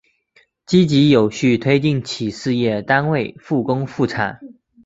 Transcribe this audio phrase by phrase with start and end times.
[0.65, 4.39] 积极有序推进企事业单位复工复产